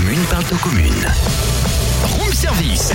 commune 0.00 0.24
parle 0.30 0.44
aux 0.50 0.56
communes. 0.56 1.69
Service. 2.60 2.92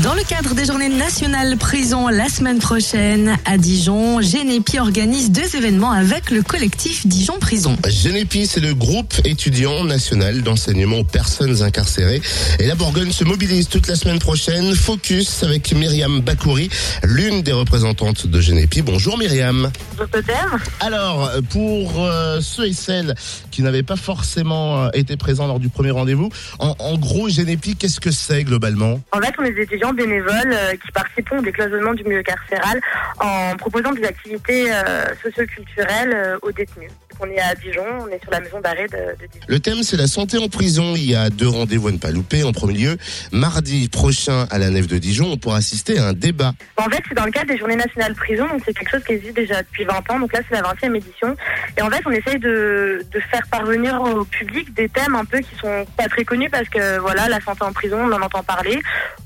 Dans 0.00 0.14
le 0.14 0.22
cadre 0.22 0.54
des 0.54 0.64
journées 0.64 0.88
nationales 0.88 1.56
prison 1.56 2.06
la 2.06 2.28
semaine 2.28 2.60
prochaine 2.60 3.36
à 3.46 3.58
Dijon, 3.58 4.20
Génépi 4.20 4.78
organise 4.78 5.32
deux 5.32 5.56
événements 5.56 5.90
avec 5.90 6.30
le 6.30 6.42
collectif 6.42 7.04
Dijon 7.04 7.40
Prison. 7.40 7.76
Génépi, 7.88 8.46
c'est 8.46 8.60
le 8.60 8.74
groupe 8.74 9.12
étudiant 9.24 9.82
national 9.82 10.42
d'enseignement 10.42 10.98
aux 10.98 11.04
personnes 11.04 11.62
incarcérées. 11.62 12.22
Et 12.60 12.66
la 12.68 12.76
Bourgogne 12.76 13.10
se 13.10 13.24
mobilise 13.24 13.68
toute 13.68 13.88
la 13.88 13.96
semaine 13.96 14.20
prochaine. 14.20 14.72
Focus 14.76 15.42
avec 15.42 15.72
Myriam 15.74 16.20
Bakouri, 16.20 16.70
l'une 17.02 17.42
des 17.42 17.52
représentantes 17.52 18.28
de 18.28 18.40
Génépi. 18.40 18.82
Bonjour 18.82 19.18
Myriam. 19.18 19.72
Bonjour. 19.96 20.58
Alors, 20.78 21.28
pour 21.50 22.04
euh, 22.04 22.40
ceux 22.40 22.68
et 22.68 22.72
celles 22.72 23.16
qui 23.50 23.62
n'avaient 23.62 23.82
pas 23.82 23.96
forcément 23.96 24.84
euh, 24.84 24.90
été 24.94 25.16
présents 25.16 25.48
lors 25.48 25.58
du 25.58 25.70
premier 25.70 25.90
rendez-vous, 25.90 26.28
en, 26.60 26.76
en 26.78 26.96
gros, 26.96 27.28
Génépi, 27.28 27.74
qu'est-ce 27.74 27.98
que 27.98 28.12
c'est 28.12 28.44
globalement? 28.44 28.97
En 29.12 29.20
fait, 29.20 29.34
on 29.38 29.44
est 29.44 29.52
des 29.52 29.62
étudiants 29.62 29.92
bénévoles 29.92 30.52
euh, 30.52 30.72
qui 30.72 30.92
participent 30.92 31.32
au 31.32 31.40
décloisonnement 31.40 31.94
du 31.94 32.04
milieu 32.04 32.22
carcéral 32.22 32.80
en 33.20 33.56
proposant 33.56 33.92
des 33.92 34.04
activités 34.04 34.72
euh, 34.72 35.04
socioculturelles 35.22 36.12
euh, 36.14 36.38
aux 36.42 36.52
détenus. 36.52 36.90
On 37.20 37.26
est 37.30 37.40
à 37.40 37.54
Dijon, 37.54 37.84
on 38.00 38.08
est 38.08 38.22
sur 38.22 38.30
la 38.30 38.40
maison 38.40 38.60
d'arrêt 38.60 38.86
de, 38.86 39.20
de 39.20 39.26
Dijon. 39.26 39.46
Le 39.46 39.60
thème, 39.60 39.82
c'est 39.82 39.96
la 39.96 40.06
santé 40.06 40.38
en 40.38 40.48
prison. 40.48 40.94
Il 40.94 41.10
y 41.10 41.14
a 41.14 41.30
deux 41.30 41.48
rendez-vous 41.48 41.88
à 41.88 41.92
ne 41.92 41.98
pas 41.98 42.10
louper. 42.10 42.44
En 42.44 42.52
premier 42.52 42.74
lieu, 42.74 42.96
mardi 43.32 43.88
prochain 43.88 44.46
à 44.50 44.58
la 44.58 44.70
nef 44.70 44.86
de 44.86 44.98
Dijon, 44.98 45.32
on 45.32 45.36
pourra 45.36 45.56
assister 45.56 45.98
à 45.98 46.06
un 46.08 46.12
débat. 46.12 46.52
En 46.76 46.88
fait, 46.88 47.02
c'est 47.08 47.14
dans 47.14 47.24
le 47.24 47.30
cadre 47.30 47.48
des 47.48 47.58
Journées 47.58 47.76
nationales 47.76 48.14
prison, 48.14 48.46
donc 48.46 48.62
c'est 48.64 48.74
quelque 48.74 48.90
chose 48.90 49.04
qui 49.04 49.12
existe 49.12 49.36
déjà 49.36 49.62
depuis 49.62 49.84
20 49.84 50.10
ans. 50.10 50.20
Donc 50.20 50.32
là, 50.32 50.40
c'est 50.48 50.54
la 50.54 50.62
20e 50.62 50.96
édition. 50.96 51.36
Et 51.76 51.82
en 51.82 51.90
fait, 51.90 52.02
on 52.06 52.10
essaye 52.10 52.38
de, 52.38 53.04
de 53.10 53.20
faire 53.20 53.46
parvenir 53.50 54.00
au 54.00 54.24
public 54.24 54.72
des 54.74 54.88
thèmes 54.88 55.14
un 55.14 55.24
peu 55.24 55.38
qui 55.38 55.54
sont 55.60 55.86
pas 55.96 56.08
très 56.08 56.24
connus 56.24 56.50
parce 56.50 56.68
que 56.68 56.98
voilà, 56.98 57.28
la 57.28 57.40
santé 57.40 57.62
en 57.62 57.72
prison, 57.72 57.98
on 58.00 58.12
en 58.12 58.22
entend 58.22 58.42
parler. 58.42 58.80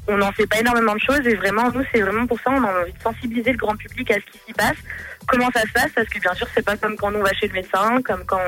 On 0.08 0.17
n'en 0.17 0.33
sait 0.33 0.47
pas 0.47 0.58
énormément 0.58 0.95
de 0.95 1.00
choses 1.00 1.25
et 1.27 1.34
vraiment, 1.34 1.70
nous, 1.70 1.84
c'est 1.92 2.00
vraiment 2.00 2.27
pour 2.27 2.39
ça, 2.41 2.50
on 2.50 2.62
a 2.64 2.81
envie 2.81 2.92
de 2.92 3.03
sensibiliser 3.03 3.53
le 3.53 3.58
grand 3.58 3.77
public 3.77 4.11
à 4.11 4.14
ce 4.14 4.20
qui 4.33 4.39
s'y 4.47 4.53
passe. 4.53 4.77
Comment 5.28 5.48
ça 5.55 5.61
se 5.62 5.72
passe? 5.72 5.91
Parce 5.95 6.08
que 6.08 6.19
bien 6.19 6.34
sûr, 6.34 6.48
c'est 6.53 6.64
pas 6.64 6.77
comme 6.77 6.97
quand 6.97 7.14
on 7.14 7.22
va 7.22 7.33
chez 7.33 7.47
le 7.47 7.53
médecin, 7.53 8.03
comme 8.03 8.25
quand 8.25 8.41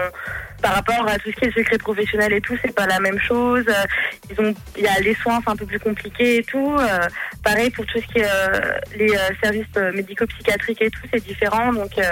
par 0.60 0.74
rapport 0.74 1.06
à 1.06 1.16
tout 1.18 1.30
ce 1.30 1.36
qui 1.36 1.44
est 1.44 1.52
secret 1.52 1.78
professionnel 1.78 2.32
et 2.32 2.40
tout, 2.40 2.56
c'est 2.60 2.74
pas 2.74 2.86
la 2.86 2.98
même 2.98 3.20
chose. 3.20 3.64
Euh, 3.68 3.84
Ils 4.30 4.40
ont, 4.40 4.54
il 4.76 4.82
y 4.82 4.88
a 4.88 4.98
les 4.98 5.14
soins, 5.14 5.40
c'est 5.44 5.50
un 5.50 5.56
peu 5.56 5.66
plus 5.66 5.78
compliqué 5.78 6.38
et 6.38 6.42
tout. 6.42 6.76
Euh, 6.76 7.06
pareil 7.44 7.70
pour 7.70 7.86
tout 7.86 8.00
ce 8.00 8.06
qui 8.12 8.18
est 8.18 8.28
euh, 8.28 8.72
les 8.96 9.14
euh, 9.14 9.30
services 9.40 9.66
euh, 9.76 9.92
médico-psychiatriques 9.92 10.82
et 10.82 10.90
tout, 10.90 11.02
c'est 11.12 11.22
différent. 11.22 11.72
Donc, 11.72 11.96
euh, 11.98 12.02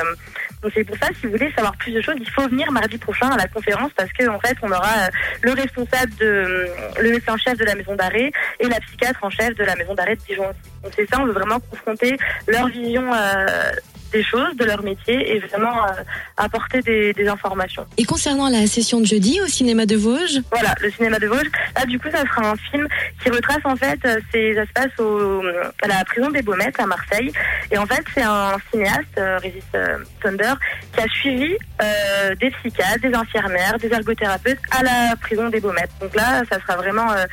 donc 0.62 0.72
c'est 0.74 0.84
pour 0.84 0.96
ça, 0.96 1.08
si 1.18 1.26
vous 1.26 1.32
voulez 1.32 1.50
savoir 1.52 1.76
plus 1.76 1.92
de 1.92 2.00
choses, 2.00 2.14
il 2.20 2.30
faut 2.30 2.46
venir 2.48 2.70
mardi 2.70 2.96
prochain 2.96 3.28
à 3.28 3.36
la 3.36 3.48
conférence 3.48 3.90
parce 3.96 4.12
que 4.12 4.28
en 4.28 4.38
fait, 4.38 4.56
on 4.62 4.70
aura 4.70 4.86
euh, 4.86 5.08
le 5.42 5.52
responsable 5.52 6.14
de 6.16 6.68
le 7.00 7.10
médecin 7.10 7.36
chef 7.36 7.58
de 7.58 7.64
la 7.64 7.74
maison 7.74 7.96
d'arrêt 7.96 8.30
et 8.60 8.68
la 8.68 8.78
psychiatre 8.80 9.18
en 9.24 9.30
chef 9.30 9.54
de 9.56 9.64
la 9.64 9.74
maison 9.74 9.94
d'arrêt 9.94 10.14
de 10.14 10.20
Dijon. 10.20 10.46
Donc 10.84 10.92
c'est 10.94 11.08
ça, 11.10 11.20
on 11.20 11.26
veut 11.26 11.32
vraiment 11.32 11.58
confronter 11.58 12.16
leur 12.46 12.68
vision 12.68 13.12
euh, 13.12 13.72
des 14.12 14.22
choses, 14.22 14.54
de 14.56 14.64
leur 14.64 14.82
métier 14.82 15.34
et 15.34 15.38
vraiment 15.40 15.84
euh, 15.86 15.90
apporter 16.36 16.80
des, 16.82 17.12
des 17.12 17.28
informations. 17.28 17.86
Et 17.96 18.04
concernant 18.04 18.48
la 18.48 18.66
session 18.66 19.00
de 19.00 19.06
jeudi 19.06 19.40
au 19.40 19.46
cinéma 19.46 19.86
de 19.86 19.96
Vosges, 19.96 20.40
Voilà, 20.50 20.74
le 20.80 20.90
cinéma 20.90 21.18
de 21.18 21.26
Vosges. 21.26 21.50
Là, 21.76 21.84
du 21.86 21.98
coup, 21.98 22.08
ça 22.10 22.22
sera 22.22 22.50
un 22.50 22.56
film 22.56 22.86
qui 23.22 23.30
retrace 23.30 23.64
en 23.64 23.76
fait, 23.76 23.98
euh, 24.04 24.20
c'est, 24.30 24.54
ça 24.54 24.66
se 24.66 24.72
passe 24.72 24.98
au, 24.98 25.42
à 25.82 25.88
la 25.88 26.04
prison 26.04 26.30
des 26.30 26.42
Baumettes 26.42 26.78
à 26.78 26.86
Marseille. 26.86 27.32
Et 27.70 27.78
en 27.78 27.86
fait, 27.86 28.04
c'est 28.14 28.22
un 28.22 28.56
cinéaste, 28.70 29.16
euh, 29.18 29.38
Régis 29.38 29.62
euh, 29.74 29.98
Thunder, 30.22 30.54
qui 30.92 31.00
a 31.00 31.08
suivi 31.08 31.56
euh, 31.82 32.34
des 32.36 32.50
psychiatres, 32.50 33.00
des 33.00 33.14
infirmières, 33.14 33.78
des 33.78 33.92
ergothérapeutes 33.92 34.58
à 34.70 34.82
la 34.82 35.16
prison 35.16 35.48
des 35.48 35.60
Baumettes. 35.60 35.90
Donc 36.00 36.14
là, 36.14 36.42
ça 36.50 36.60
sera 36.60 36.76
vraiment 36.76 37.10
euh, 37.12 37.24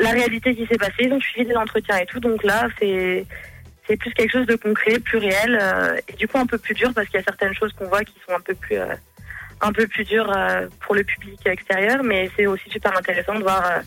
la 0.00 0.10
réalité 0.10 0.54
qui 0.54 0.66
s'est 0.66 0.76
passée. 0.76 1.04
Ils 1.06 1.12
ont 1.12 1.20
suivi 1.20 1.46
des 1.46 1.56
entretiens 1.56 1.96
et 1.98 2.06
tout. 2.06 2.20
Donc 2.20 2.42
là, 2.44 2.68
c'est 2.78 3.26
c'est 3.86 3.96
plus 3.96 4.12
quelque 4.12 4.32
chose 4.32 4.46
de 4.46 4.56
concret, 4.56 4.98
plus 4.98 5.18
réel, 5.18 5.58
euh, 5.60 5.96
et 6.08 6.12
du 6.14 6.26
coup 6.26 6.38
un 6.38 6.46
peu 6.46 6.58
plus 6.58 6.74
dur 6.74 6.92
parce 6.94 7.06
qu'il 7.08 7.18
y 7.18 7.22
a 7.22 7.24
certaines 7.24 7.54
choses 7.54 7.72
qu'on 7.72 7.86
voit 7.86 8.04
qui 8.04 8.14
sont 8.26 8.34
un 8.34 8.40
peu 8.40 8.54
plus 8.54 8.78
euh, 8.78 8.94
un 9.60 9.72
peu 9.72 9.86
plus 9.86 10.04
dures 10.04 10.32
euh, 10.36 10.66
pour 10.80 10.94
le 10.94 11.04
public 11.04 11.38
extérieur, 11.46 12.02
mais 12.02 12.30
c'est 12.36 12.46
aussi 12.46 12.68
super 12.70 12.96
intéressant 12.96 13.34
de 13.34 13.42
voir 13.42 13.64
euh, 13.64 13.80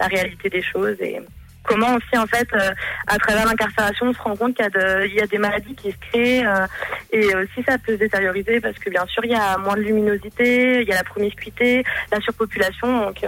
la 0.00 0.06
réalité 0.06 0.48
des 0.48 0.62
choses 0.62 0.96
et 1.00 1.20
comment 1.62 1.94
aussi 1.94 2.18
en 2.18 2.26
fait 2.26 2.48
euh, 2.52 2.70
à 3.06 3.16
travers 3.16 3.46
l'incarcération 3.46 4.06
on 4.06 4.12
se 4.12 4.20
rend 4.20 4.36
compte 4.36 4.54
qu'il 4.54 4.64
y 4.64 4.66
a, 4.66 4.70
de, 4.70 5.06
y 5.08 5.20
a 5.20 5.26
des 5.26 5.38
maladies 5.38 5.74
qui 5.74 5.92
se 5.92 5.96
créent 5.96 6.46
euh, 6.46 6.66
et 7.10 7.34
aussi 7.34 7.62
ça 7.66 7.78
peut 7.78 7.92
se 7.92 7.98
détérioriser 7.98 8.60
parce 8.60 8.78
que 8.78 8.90
bien 8.90 9.06
sûr 9.06 9.24
il 9.24 9.30
y 9.30 9.34
a 9.34 9.56
moins 9.56 9.76
de 9.76 9.80
luminosité, 9.80 10.82
il 10.82 10.88
y 10.88 10.92
a 10.92 10.96
la 10.96 11.04
promiscuité, 11.04 11.84
la 12.12 12.20
surpopulation 12.20 13.06
donc 13.06 13.24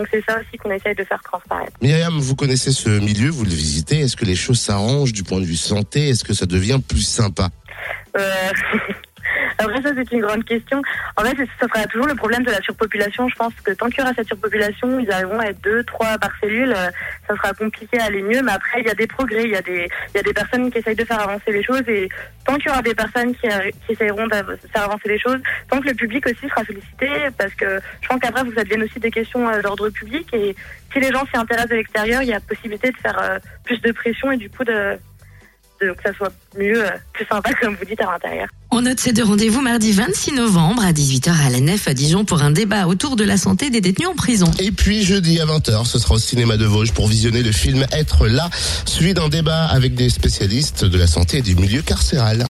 donc 0.00 0.08
c'est 0.10 0.24
ça 0.26 0.38
aussi 0.40 0.56
qu'on 0.56 0.70
essaye 0.70 0.94
de 0.94 1.04
faire 1.04 1.22
transparaître. 1.22 1.72
Myriam, 1.82 2.18
vous 2.18 2.34
connaissez 2.34 2.72
ce 2.72 2.88
milieu, 2.88 3.28
vous 3.28 3.44
le 3.44 3.50
visitez. 3.50 3.98
Est-ce 3.98 4.16
que 4.16 4.24
les 4.24 4.34
choses 4.34 4.58
s'arrangent 4.58 5.12
du 5.12 5.24
point 5.24 5.40
de 5.40 5.44
vue 5.44 5.56
santé? 5.56 6.08
Est-ce 6.08 6.24
que 6.24 6.32
ça 6.32 6.46
devient 6.46 6.80
plus 6.86 7.02
sympa? 7.02 7.50
Euh, 8.16 8.50
Après, 9.60 9.82
ça, 9.82 9.90
c'est 9.94 10.10
une 10.12 10.22
grande 10.22 10.44
question. 10.44 10.80
En 11.16 11.22
fait, 11.22 11.36
ça 11.60 11.66
sera 11.68 11.86
toujours 11.86 12.06
le 12.06 12.14
problème 12.14 12.42
de 12.42 12.50
la 12.50 12.60
surpopulation. 12.62 13.28
Je 13.28 13.36
pense 13.36 13.52
que 13.62 13.72
tant 13.72 13.88
qu'il 13.88 13.98
y 14.00 14.02
aura 14.02 14.12
cette 14.14 14.26
surpopulation, 14.26 14.98
ils 14.98 15.10
arriveront 15.10 15.38
à 15.38 15.46
être 15.46 15.60
deux, 15.62 15.84
trois 15.84 16.18
par 16.18 16.30
cellule. 16.40 16.72
euh, 16.76 16.90
Ça 17.28 17.36
sera 17.36 17.52
compliqué 17.52 18.00
à 18.00 18.04
aller 18.04 18.22
mieux. 18.22 18.42
Mais 18.42 18.52
après, 18.52 18.80
il 18.80 18.86
y 18.86 18.90
a 18.90 18.94
des 18.94 19.06
progrès. 19.06 19.44
Il 19.44 19.50
y 19.50 19.56
a 19.56 19.62
des, 19.62 19.88
il 20.14 20.16
y 20.16 20.20
a 20.20 20.22
des 20.22 20.32
personnes 20.32 20.70
qui 20.70 20.78
essayent 20.78 20.96
de 20.96 21.04
faire 21.04 21.20
avancer 21.20 21.52
les 21.52 21.62
choses. 21.62 21.82
Et 21.88 22.08
tant 22.46 22.56
qu'il 22.56 22.68
y 22.68 22.70
aura 22.70 22.82
des 22.82 22.94
personnes 22.94 23.34
qui, 23.34 23.48
qui 23.86 23.92
essayeront 23.92 24.26
de 24.26 24.34
faire 24.72 24.84
avancer 24.84 25.08
les 25.08 25.18
choses, 25.18 25.38
tant 25.68 25.80
que 25.80 25.88
le 25.88 25.94
public 25.94 26.26
aussi 26.26 26.48
sera 26.48 26.64
sollicité, 26.64 27.08
parce 27.36 27.54
que 27.54 27.78
je 28.00 28.08
pense 28.08 28.18
qu'après, 28.20 28.42
vous 28.42 28.52
deviennent 28.52 28.82
aussi 28.82 28.98
des 28.98 29.10
questions 29.10 29.48
euh, 29.48 29.60
d'ordre 29.60 29.90
public. 29.90 30.26
Et 30.32 30.56
si 30.92 31.00
les 31.00 31.12
gens 31.12 31.24
s'y 31.26 31.36
intéressent 31.36 31.70
de 31.70 31.76
l'extérieur, 31.76 32.22
il 32.22 32.28
y 32.28 32.32
a 32.32 32.40
possibilité 32.40 32.90
de 32.90 32.96
faire 32.96 33.18
euh, 33.20 33.38
plus 33.64 33.80
de 33.80 33.92
pression 33.92 34.32
et 34.32 34.36
du 34.36 34.48
coup 34.50 34.64
de, 34.64 34.98
de 35.80 35.92
que 35.92 36.02
ça 36.02 36.12
soit 36.14 36.32
mieux, 36.58 36.84
euh, 36.84 36.90
plus 37.12 37.26
sympa, 37.26 37.52
comme 37.54 37.74
vous 37.74 37.84
dites, 37.84 38.00
à 38.00 38.12
l'intérieur. 38.12 38.48
on 38.70 38.82
note 38.82 39.00
ces 39.00 39.12
deux 39.12 39.24
rendez-vous 39.24 39.60
mardi 39.60 39.92
26 39.92 40.32
novembre 40.32 40.84
à 40.84 40.92
18h 40.92 41.30
à 41.30 41.50
la 41.50 41.60
nef 41.60 41.88
à 41.88 41.94
Dijon 41.94 42.24
pour 42.24 42.42
un 42.42 42.50
débat 42.50 42.86
autour 42.86 43.16
de 43.16 43.24
la 43.24 43.36
santé 43.36 43.70
des 43.70 43.80
détenus 43.80 44.08
en 44.08 44.14
prison. 44.14 44.50
Et 44.58 44.70
puis 44.70 45.02
jeudi 45.04 45.40
à 45.40 45.46
20h, 45.46 45.84
ce 45.86 45.98
sera 45.98 46.14
au 46.14 46.18
cinéma 46.18 46.56
de 46.56 46.64
Vosges 46.64 46.92
pour 46.92 47.08
visionner 47.08 47.42
le 47.42 47.52
film 47.52 47.84
Être 47.92 48.26
là, 48.26 48.48
suivi 48.84 49.14
d'un 49.14 49.28
débat 49.28 49.66
avec 49.66 49.94
des 49.94 50.10
spécialistes 50.10 50.84
de 50.84 50.98
la 50.98 51.06
santé 51.06 51.38
et 51.38 51.42
du 51.42 51.56
milieu 51.56 51.82
carcéral. 51.82 52.38